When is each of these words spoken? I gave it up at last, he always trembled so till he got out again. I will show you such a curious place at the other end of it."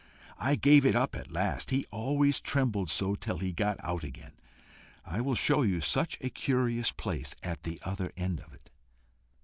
I 0.39 0.55
gave 0.55 0.83
it 0.83 0.95
up 0.95 1.15
at 1.15 1.31
last, 1.31 1.69
he 1.69 1.85
always 1.91 2.39
trembled 2.41 2.89
so 2.89 3.13
till 3.13 3.37
he 3.37 3.51
got 3.51 3.77
out 3.83 4.03
again. 4.03 4.31
I 5.05 5.21
will 5.21 5.35
show 5.35 5.61
you 5.61 5.79
such 5.79 6.17
a 6.21 6.31
curious 6.31 6.89
place 6.89 7.35
at 7.43 7.61
the 7.61 7.79
other 7.85 8.11
end 8.17 8.39
of 8.39 8.51
it." 8.51 8.71